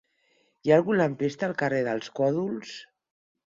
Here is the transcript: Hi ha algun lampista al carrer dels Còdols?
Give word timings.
Hi 0.67 0.71
ha 0.73 0.77
algun 0.81 0.97
lampista 1.01 1.47
al 1.49 1.55
carrer 1.61 1.83
dels 1.91 2.11
Còdols? 2.21 2.75